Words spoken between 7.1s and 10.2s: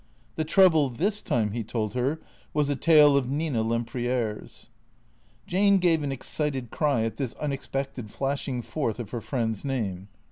this unexpected flashing forth of her friend's name.